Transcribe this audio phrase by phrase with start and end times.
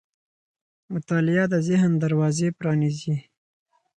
[0.93, 3.15] مطالعه د ذهن دروازې پرانیزي.